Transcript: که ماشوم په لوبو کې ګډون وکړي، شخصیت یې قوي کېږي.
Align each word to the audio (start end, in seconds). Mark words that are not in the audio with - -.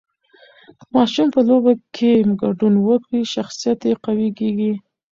که 0.81 0.85
ماشوم 0.95 1.27
په 1.35 1.41
لوبو 1.47 1.73
کې 1.95 2.11
ګډون 2.41 2.73
وکړي، 2.87 3.21
شخصیت 3.33 3.79
یې 3.87 3.93
قوي 4.05 4.29
کېږي. 4.39 4.73